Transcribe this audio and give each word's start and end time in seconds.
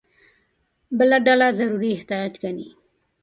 بله 0.97 1.17
ډله 1.25 1.47
ضروري 1.59 1.89
احتیاج 1.93 2.31
ګڼي. 2.43 2.67